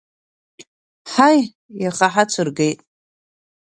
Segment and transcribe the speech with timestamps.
[1.11, 1.39] Ҳаи,
[1.81, 2.79] иаха ҳацә ргеит!